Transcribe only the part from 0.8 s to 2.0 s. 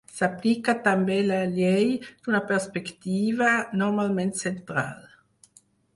també la llei